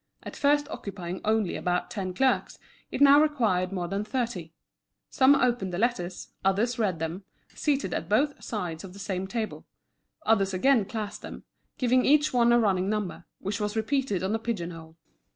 At 0.23 0.35
first 0.35 0.67
occupying 0.69 1.21
only 1.23 1.55
about 1.55 1.91
ten 1.91 2.15
clerks, 2.15 2.57
it 2.89 3.01
now 3.01 3.21
required 3.21 3.71
more 3.71 3.87
than 3.87 4.03
thirty. 4.03 4.51
Some 5.11 5.35
opened 5.35 5.71
the 5.71 5.77
letters, 5.77 6.29
others 6.43 6.79
read 6.79 6.97
them, 6.97 7.23
seated 7.53 7.93
at 7.93 8.09
both 8.09 8.43
sides 8.43 8.83
of 8.83 8.93
the 8.93 8.97
same 8.97 9.27
table; 9.27 9.63
others 10.25 10.55
again 10.55 10.85
classed 10.85 11.21
them, 11.21 11.43
giving 11.77 12.03
each 12.03 12.33
one 12.33 12.51
a 12.51 12.57
running 12.57 12.89
number, 12.89 13.25
which 13.37 13.59
was 13.61 13.75
repeated 13.75 14.23
on 14.23 14.33
a 14.33 14.39
pigeon 14.39 14.71
hole. 14.71 14.97